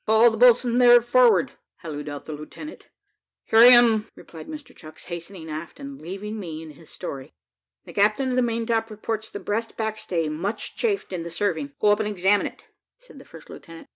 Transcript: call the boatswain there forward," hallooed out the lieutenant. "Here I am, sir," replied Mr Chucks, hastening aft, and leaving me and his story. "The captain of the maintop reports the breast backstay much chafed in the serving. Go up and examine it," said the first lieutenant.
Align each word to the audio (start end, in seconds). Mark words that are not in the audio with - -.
call 0.07 0.31
the 0.31 0.35
boatswain 0.37 0.79
there 0.79 0.99
forward," 0.99 1.51
hallooed 1.83 2.09
out 2.09 2.25
the 2.25 2.33
lieutenant. 2.33 2.87
"Here 3.45 3.59
I 3.59 3.65
am, 3.67 4.05
sir," 4.05 4.09
replied 4.15 4.47
Mr 4.47 4.75
Chucks, 4.75 5.05
hastening 5.05 5.47
aft, 5.47 5.79
and 5.79 6.01
leaving 6.01 6.39
me 6.39 6.63
and 6.63 6.71
his 6.73 6.89
story. 6.89 7.35
"The 7.85 7.93
captain 7.93 8.31
of 8.31 8.35
the 8.35 8.41
maintop 8.41 8.89
reports 8.89 9.29
the 9.29 9.39
breast 9.39 9.77
backstay 9.77 10.27
much 10.27 10.75
chafed 10.75 11.13
in 11.13 11.21
the 11.21 11.29
serving. 11.29 11.73
Go 11.79 11.89
up 11.89 11.99
and 11.99 12.09
examine 12.09 12.47
it," 12.47 12.63
said 12.97 13.19
the 13.19 13.25
first 13.25 13.47
lieutenant. 13.47 13.89